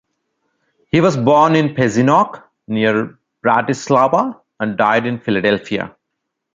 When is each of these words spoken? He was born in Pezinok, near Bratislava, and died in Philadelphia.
He 0.87 0.99
was 0.99 1.15
born 1.15 1.53
in 1.55 1.75
Pezinok, 1.75 2.41
near 2.67 3.19
Bratislava, 3.45 4.35
and 4.59 4.75
died 4.75 5.05
in 5.05 5.19
Philadelphia. 5.19 5.95